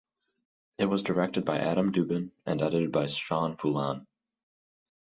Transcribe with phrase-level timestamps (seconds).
[0.79, 4.07] It was directed by Adam Dubin, and edited by Sean Fullan.